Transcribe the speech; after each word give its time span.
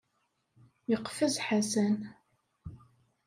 Yeqfez 0.89 1.35
Ḥasan. 1.45 1.97